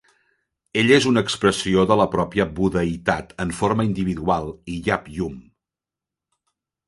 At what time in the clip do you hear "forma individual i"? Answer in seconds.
3.59-4.81